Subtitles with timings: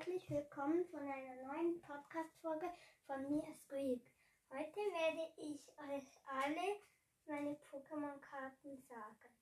[0.00, 2.70] herzlich willkommen von einer neuen Podcast-Folge
[3.06, 4.00] von mir, Squeak.
[4.50, 6.80] Heute werde ich euch alle
[7.26, 9.34] meine Pokémon-Karten sagen.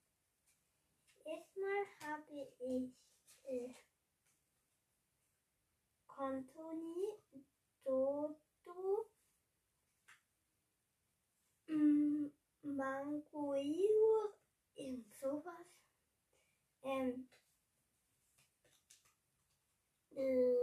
[1.24, 2.92] Erstmal habe ich
[3.44, 3.72] äh,
[6.08, 7.06] Kontoni,
[7.84, 9.06] Dodo,
[11.68, 12.26] mm,
[12.62, 14.32] Manguio,
[14.74, 15.84] irgend sowas.
[16.82, 17.28] Ähm,
[20.18, 20.58] äh,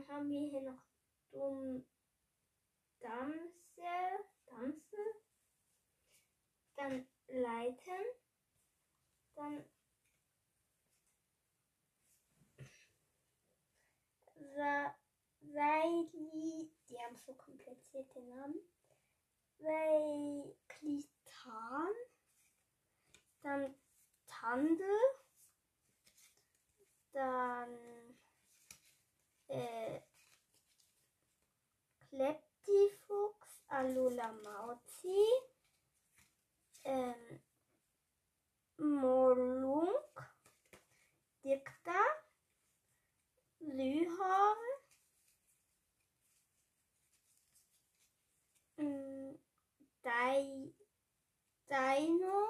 [0.00, 0.82] dann haben wir hier noch
[1.30, 1.86] Dumm
[3.00, 5.14] Damsel, Damsel,
[6.76, 8.04] dann Leiten,
[9.34, 9.64] dann
[14.54, 14.94] Sa
[15.40, 18.58] Weili, die haben so komplizierte Namen,
[19.58, 21.04] Weiklitan,
[23.42, 23.74] dann
[24.26, 24.98] Tandel,
[27.12, 28.09] dann
[29.50, 30.00] äh,
[32.08, 35.26] Kleptifuchs, Alula Mauzi,
[36.84, 37.40] ähm,
[38.78, 40.34] Molunk,
[41.44, 42.00] Dikta,
[43.60, 44.58] Lühorn,
[48.76, 49.38] mm,
[51.68, 52.48] Dino,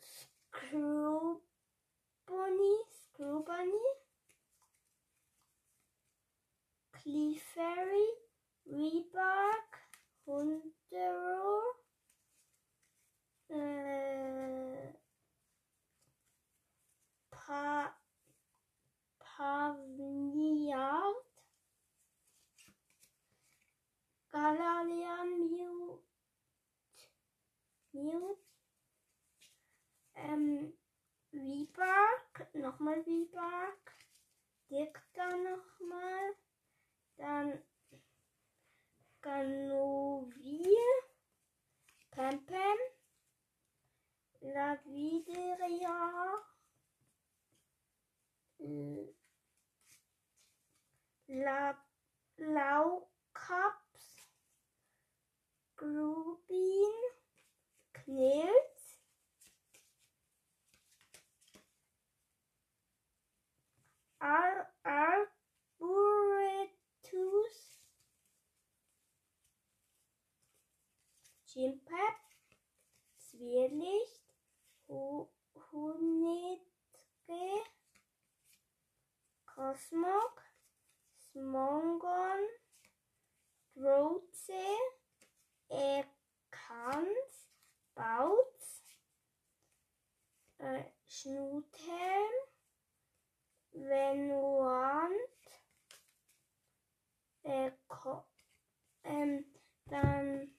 [0.00, 0.97] Screwbunny,
[7.18, 8.08] die fairy
[8.66, 9.70] Reebok,
[10.24, 11.62] Hundero,
[13.48, 14.94] äh, uh,
[17.30, 17.97] pa
[51.38, 51.72] La
[52.38, 54.06] Laukaps,
[55.76, 56.96] Grubin,
[57.92, 58.98] Knils,
[64.18, 65.28] Ar Arboretus,
[71.46, 72.18] Chimpep,
[73.16, 74.34] Zwirlicht,
[74.88, 75.28] Hu
[75.70, 77.62] Hunitge,
[79.46, 80.47] Cosmog,
[81.38, 82.42] Smongon,
[83.76, 84.66] Droze,
[85.68, 87.48] Ekans,
[87.94, 88.82] Bautz,
[90.58, 92.34] äh, Schnuthelm,
[93.70, 95.12] Venuant,
[97.44, 97.70] äh,
[99.04, 99.44] ähm,
[99.86, 100.50] dann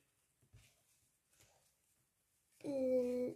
[2.64, 3.36] äh,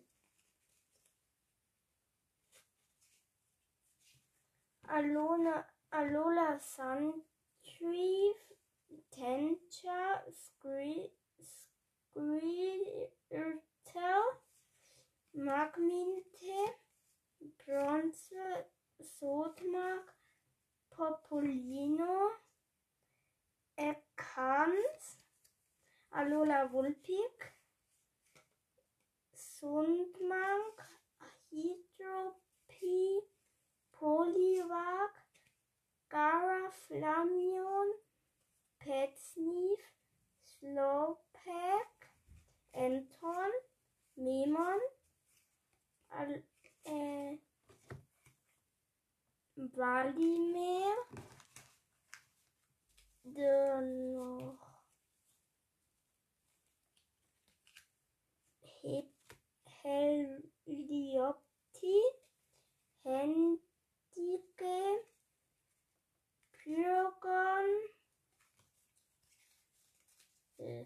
[4.87, 6.57] Alona, Alola
[7.83, 8.33] Suntree,
[9.11, 11.11] Tencha, Squirtle,
[15.35, 16.75] Magminte,
[17.65, 18.65] Bronze,
[19.01, 20.13] Sodmark,
[20.89, 22.31] Popolino,
[23.77, 25.17] Ekans,
[26.13, 27.51] Alola Vulpik,
[29.35, 30.77] Sundmank,
[31.51, 33.21] Hydropie,
[33.91, 35.23] Poliwag,
[36.13, 37.89] Gara Flamion,
[38.79, 39.79] Petsnif,
[40.43, 42.11] Slowpack,
[42.71, 43.51] Anton,
[44.17, 44.79] Memon,
[46.09, 46.43] Al
[46.83, 47.39] äh,
[49.83, 50.95] Valimir,
[53.23, 54.57] dann noch
[60.63, 61.99] Heliopti,
[63.03, 63.59] Händige,
[66.53, 67.67] Pyrogon,
[70.59, 70.85] äh,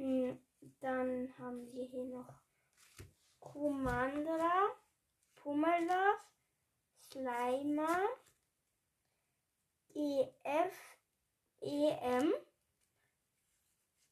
[0.00, 2.40] Dann haben wir hier noch
[3.38, 4.74] Kumandra,
[5.34, 6.24] Pummeluff,
[7.02, 8.08] Slimer,
[9.94, 10.96] EF,
[11.60, 12.32] EM,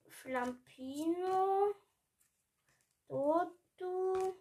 [0.08, 1.74] Flampino,
[3.08, 4.36] Dodo,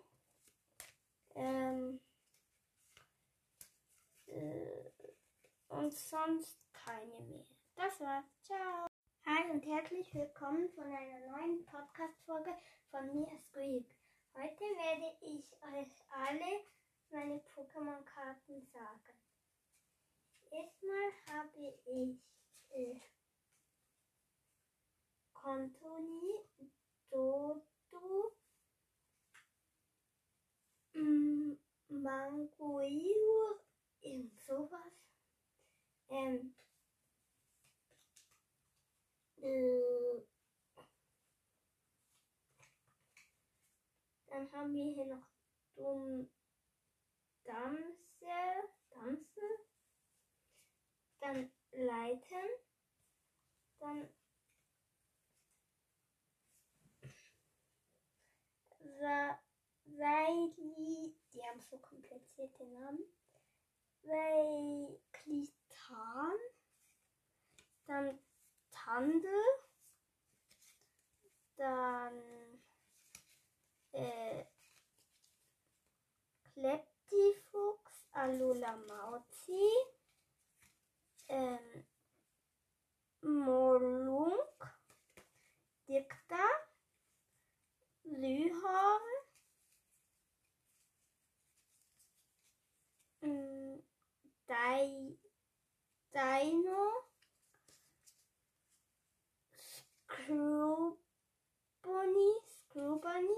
[1.33, 2.01] ähm,
[4.25, 4.91] äh,
[5.69, 7.45] und sonst keine mehr.
[7.75, 8.25] Das war's.
[8.41, 8.86] Ciao.
[9.29, 12.56] Hi und herzlich willkommen von einer neuen Podcast-Folge
[12.89, 13.85] von mir, Squeak.
[14.33, 16.62] Heute werde ich euch alle
[17.12, 19.19] meine Pokémon-Karten sagen.
[20.50, 22.21] Erstmal habe ich
[22.69, 22.95] äh,
[27.09, 28.31] Dodo,
[30.94, 31.51] mm,
[31.89, 33.59] Manguio,
[34.00, 34.94] irgend sowas.
[36.07, 36.66] Ähm, äh,
[44.27, 45.27] dann haben wir hier noch
[45.75, 46.29] Dumm
[47.43, 49.49] Damsel, Damsel,
[51.19, 52.49] dann Leiten,
[53.79, 54.09] dann
[58.99, 59.39] Sa
[61.37, 63.03] die haben so komplizierte Namen.
[64.03, 65.47] Weiklitan,
[67.85, 68.19] dann
[68.87, 69.43] Tandel,
[71.57, 72.23] dann
[73.91, 74.45] äh,
[76.53, 79.69] Kleptifuchs, Alula Mauzi,
[81.27, 81.85] ähm,
[83.23, 84.39] Molunk,
[85.89, 86.47] Dikta,
[88.03, 89.01] Lyhorn,
[93.19, 93.83] mm,
[100.27, 100.97] Dai, Dino,
[101.79, 103.38] Scrubony, Scrubony,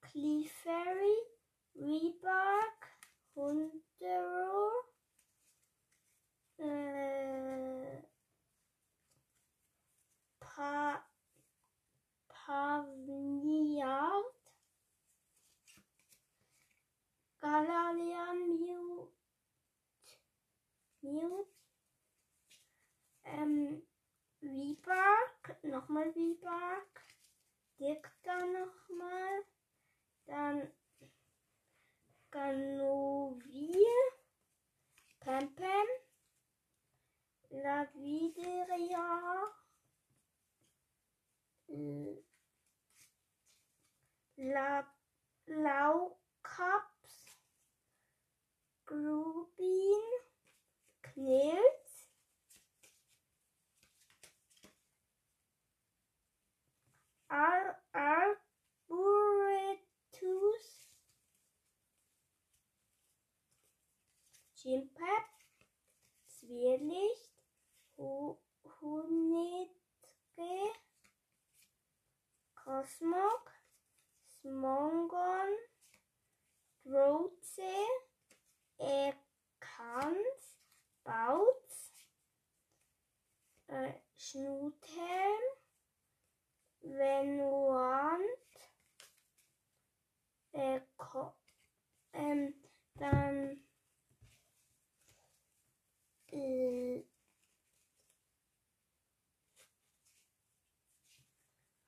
[0.00, 0.59] Clefairy,
[24.60, 27.02] Rebark, nochmal Rebark,
[27.78, 29.44] Dicta nochmal,
[30.26, 30.70] dann
[32.30, 33.86] Ganovil,
[35.20, 35.86] Pempem,
[37.48, 39.08] Lavideria,
[44.36, 44.86] La,
[45.46, 47.14] Laukaps,
[48.84, 50.02] Grubin,
[51.00, 51.80] Knils,
[57.30, 58.40] Ar Arboretus,
[64.60, 65.24] Chimpep,
[66.26, 67.32] Zwirlicht,
[67.96, 68.36] Hu
[68.78, 69.70] Hunitge,
[72.54, 73.50] Cosmog,
[74.26, 75.48] Smongon,
[76.84, 77.72] Droze,
[78.76, 80.58] Ekans,
[81.04, 81.92] Bautz,
[83.68, 85.44] äh, Schnuthelm,
[86.82, 88.20] Venuant,
[90.52, 90.80] äh,
[92.12, 92.54] ähm,
[92.96, 93.69] dann
[96.32, 97.02] äh,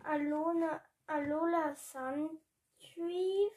[0.04, 3.50] Alona, Alola Suntree,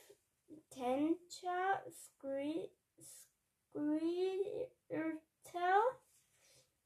[0.70, 2.70] Tencha, Squirtle,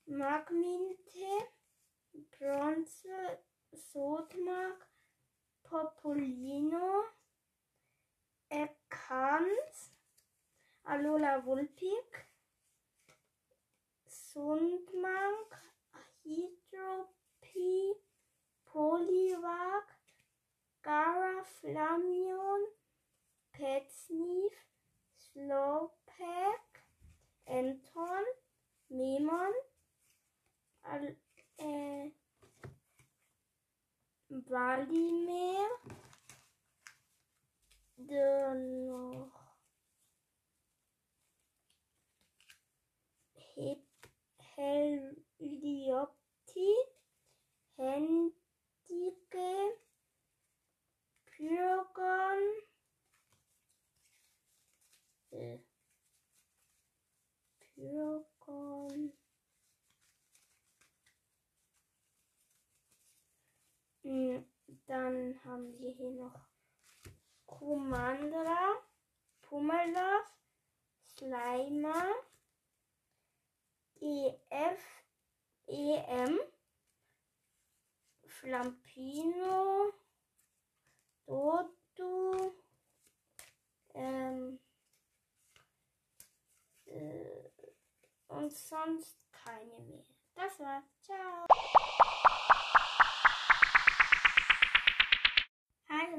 [0.07, 1.49] Magminte,
[2.37, 3.39] Bronze,
[3.73, 4.87] Sodmark,
[5.63, 7.03] Popolino,
[8.49, 9.91] Ekans,
[10.85, 12.25] Alola Vulpik,
[14.07, 15.55] Sundmank,
[16.23, 17.93] Hydropie,
[18.65, 19.85] Poliwag,
[20.81, 22.65] Gara Flamion,
[23.51, 24.53] Petsnif,
[25.15, 26.83] Slowpack,
[27.47, 28.25] Anton,
[28.89, 29.53] Memon,
[30.83, 31.15] Al
[31.57, 32.11] äh,
[34.49, 35.69] Valimir,
[37.97, 39.31] dann noch
[43.53, 43.85] Hep
[44.55, 46.73] Heliopti,
[47.75, 48.33] Hendige,
[51.27, 52.41] Pyrogon,
[55.29, 55.59] äh,
[57.59, 59.13] Pyrogon,
[64.09, 64.43] Mm,
[65.09, 66.39] Dann haben wir hier noch
[67.47, 68.77] Kumandra,
[69.41, 70.37] Pummeluff,
[71.07, 72.05] Slimer,
[73.99, 75.03] EF,
[75.65, 76.39] EM,
[78.27, 79.93] Flampino,
[81.25, 82.53] Dodo,
[83.95, 84.59] ähm,
[86.85, 87.49] äh,
[88.27, 90.03] und sonst keine mehr.
[90.35, 90.85] Das war's.
[91.01, 91.48] Ciao.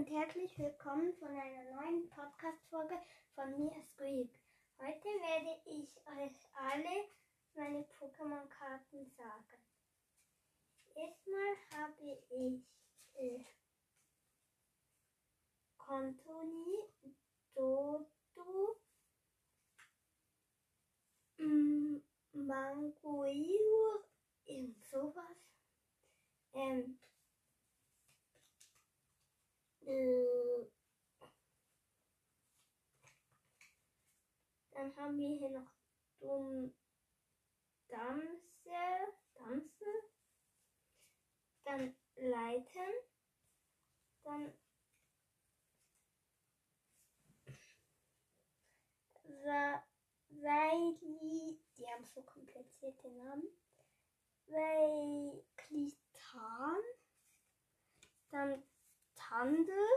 [0.01, 2.99] Und herzlich willkommen von einer neuen Podcast-Folge
[3.35, 4.31] von mir, Squeak.
[4.79, 7.05] Heute werde ich euch alle
[7.55, 9.63] meine Pokémon-Karten sagen.
[10.95, 12.65] Erstmal habe ich
[13.13, 13.45] äh,
[17.55, 18.81] Dodo,
[21.37, 21.97] mm,
[22.33, 24.05] Manguio,
[24.47, 25.37] irgend sowas.
[26.55, 27.10] Ähm, äh,
[34.73, 35.73] dann haben wir hier noch
[36.21, 36.75] Dumm
[37.89, 39.95] Damsel, Damsel,
[41.65, 42.93] dann Leiten,
[44.23, 44.53] dann
[50.43, 53.49] Weili, die haben so komplizierte Namen.
[54.47, 55.97] Weiklitan,
[58.31, 58.63] dann
[59.31, 59.89] Tandel,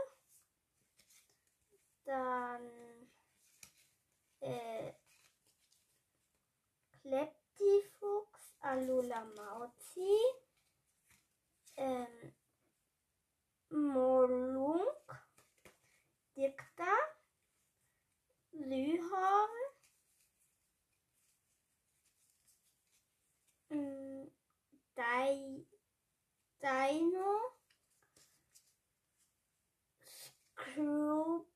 [2.04, 2.70] dann
[4.38, 4.92] äh,
[7.02, 10.20] Kleptifuchs, Alula Mauzi,
[11.76, 12.32] ähm,
[13.70, 15.24] Molunk,
[16.36, 16.96] Dikta,
[18.52, 19.50] Lyhorn,
[23.70, 24.30] mm,
[24.94, 25.66] Dai,
[26.62, 27.54] Dino,
[30.74, 31.46] Scrubony,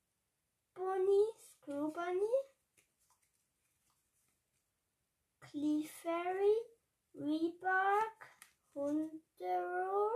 [1.41, 2.37] Scrubony,
[5.41, 6.57] Clefairy,
[7.15, 8.21] Rebark,
[8.75, 10.11] Hundero,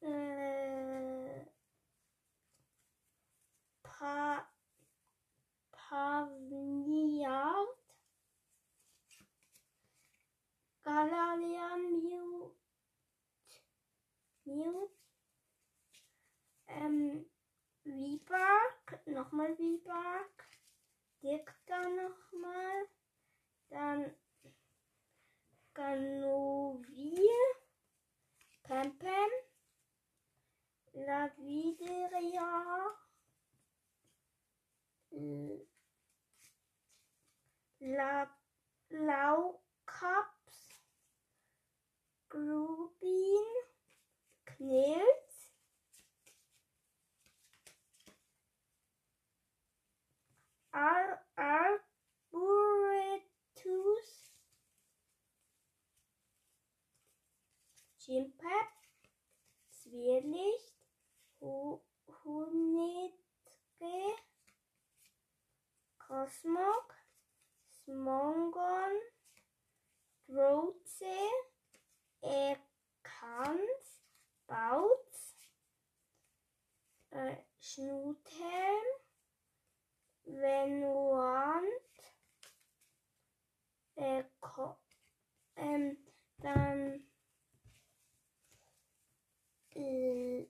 [0.00, 1.46] äh,
[3.82, 4.46] pa
[5.70, 7.68] Pavniard,
[10.82, 12.56] Galarian Mute,
[14.44, 15.02] Mute,
[16.74, 17.26] ähm,
[17.84, 20.48] Rebark, nochmal Rebark,
[21.22, 22.88] Dicta nochmal,
[23.68, 24.14] dann
[25.74, 27.28] Ganovil,
[28.62, 29.30] Pempem,
[30.92, 32.50] Lavideria,
[37.80, 38.28] La,
[38.90, 40.68] Laukaps,
[42.28, 43.46] Grubin,
[44.44, 45.32] Knils,
[50.72, 51.82] Ar Arboretus,
[58.04, 58.72] Chimpep,
[59.70, 60.74] Zwirlicht,
[61.38, 61.80] Hu
[62.24, 63.14] Hunitge,
[65.98, 66.96] Cosmog,
[67.70, 68.94] Smongon,
[70.26, 71.14] Droze,
[72.22, 74.02] Ekans,
[74.48, 75.36] Bautz,
[77.10, 78.88] äh, Schnuthelm,
[80.24, 81.64] Venuant,
[83.94, 84.76] äh, Ko
[85.54, 85.96] ähm,
[86.38, 87.06] dann
[89.74, 90.46] äh,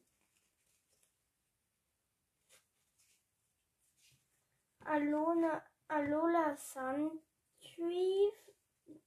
[4.92, 8.30] Alona, Alola Suntree,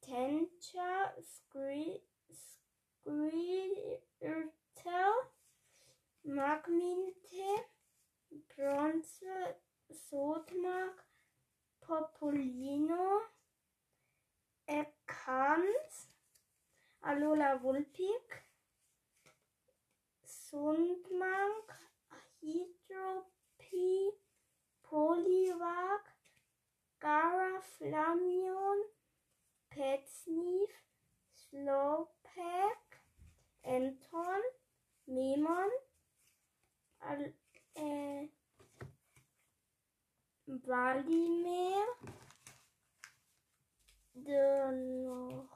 [0.02, 2.02] Tencha, Squirtle,
[6.26, 7.52] Magminte,
[8.50, 9.58] Bronze,
[9.94, 11.06] Sodmark,
[11.80, 13.22] Popolino,
[14.68, 16.08] Ekans,
[17.04, 18.42] Alola Vulpik,
[20.26, 21.70] Sundmank,
[22.42, 24.25] Hydropie,
[24.96, 26.04] Poliwag,
[27.02, 28.80] Gara Flamion,
[29.70, 30.72] Petsnif,
[31.34, 33.02] Slowpack,
[33.66, 34.42] Anton,
[35.06, 35.70] Memon,
[37.02, 37.34] Al
[37.74, 38.30] äh,
[40.46, 41.86] Valimer,
[44.14, 45.50] dann noch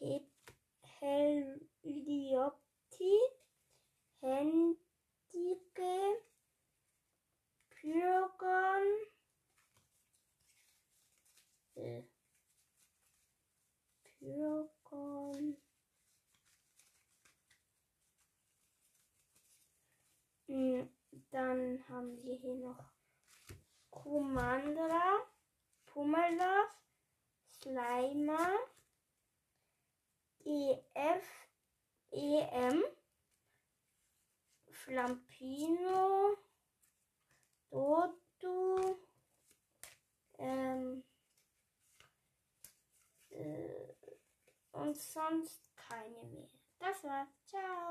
[0.00, 0.32] Hep
[5.42, 6.22] Hendige,
[7.70, 8.86] Pyrogon,
[11.74, 12.02] äh,
[14.04, 15.56] Pyrogon,
[20.48, 20.86] Mm,
[21.30, 22.92] Dann haben wir hier noch
[23.90, 25.26] Kumandra,
[25.86, 26.70] Pummelas,
[27.48, 28.50] Slimer,
[30.44, 31.24] EF,
[32.10, 32.84] EM,
[34.84, 36.36] Flampino,
[37.70, 38.98] Dodo,
[40.38, 41.04] ähm,
[43.30, 43.94] äh,
[44.72, 46.48] und sonst keine mehr.
[46.80, 47.28] Das war's.
[47.46, 47.72] Ciao.